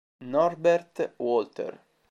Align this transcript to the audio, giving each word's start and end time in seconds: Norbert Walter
Norbert 0.33 1.13
Walter 1.21 1.77